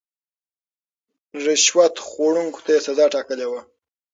رشوت 1.45 1.95
خوړونکو 2.07 2.59
ته 2.65 2.69
يې 2.75 2.79
سزا 2.85 3.05
ټاکلې 3.13 3.47
وه. 3.51 3.61